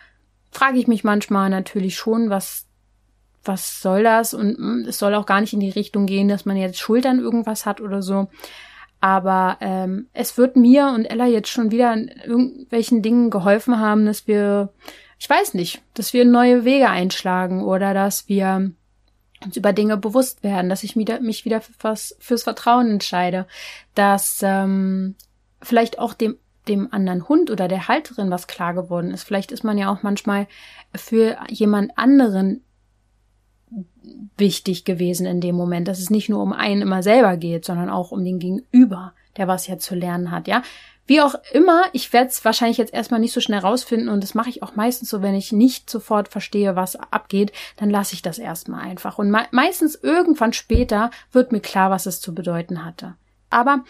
[0.52, 2.68] frage ich mich manchmal natürlich schon, was,
[3.44, 4.34] was soll das?
[4.34, 7.20] Und hm, es soll auch gar nicht in die Richtung gehen, dass man jetzt Schultern
[7.20, 8.28] irgendwas hat oder so.
[9.02, 14.06] Aber ähm, es wird mir und Ella jetzt schon wieder in irgendwelchen Dingen geholfen haben,
[14.06, 14.70] dass wir,
[15.20, 18.72] ich weiß nicht, dass wir neue Wege einschlagen oder dass wir
[19.44, 23.48] uns über Dinge bewusst werden, dass ich mich wieder fürs, fürs Vertrauen entscheide,
[23.96, 25.16] dass ähm,
[25.62, 26.38] vielleicht auch dem
[26.68, 29.24] dem anderen Hund oder der Halterin was klar geworden ist.
[29.24, 30.48] Vielleicht ist man ja auch manchmal
[30.94, 32.64] für jemand anderen
[34.38, 37.90] wichtig gewesen in dem Moment, dass es nicht nur um einen immer selber geht, sondern
[37.90, 40.64] auch um den Gegenüber, der was ja zu lernen hat, ja.
[41.12, 44.34] Wie auch immer, ich werde es wahrscheinlich jetzt erstmal nicht so schnell rausfinden und das
[44.34, 48.22] mache ich auch meistens so, wenn ich nicht sofort verstehe, was abgeht, dann lasse ich
[48.22, 49.20] das erstmal einfach.
[49.20, 53.16] Und me meistens irgendwann später wird mir klar, was es zu bedeuten hatte.
[53.50, 53.84] Aber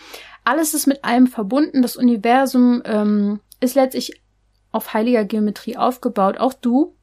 [0.45, 1.84] alles ist mit allem verbunden.
[1.84, 4.19] Das Universum ähm, ist letztlich
[4.72, 6.39] auf heiliger Geometrie aufgebaut.
[6.39, 6.95] Auch du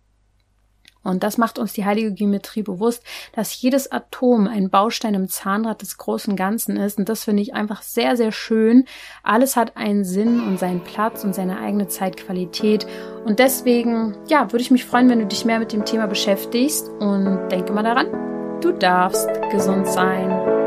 [1.09, 3.03] und das macht uns die heilige Geometrie bewusst,
[3.33, 6.99] dass jedes Atom ein Baustein im Zahnrad des großen Ganzen ist.
[6.99, 8.85] Und das finde ich einfach sehr, sehr schön.
[9.23, 12.87] Alles hat einen Sinn und seinen Platz und seine eigene Zeitqualität.
[13.25, 16.89] Und deswegen, ja, würde ich mich freuen, wenn du dich mehr mit dem Thema beschäftigst.
[17.01, 20.58] Und denke mal daran, du darfst gesund sein.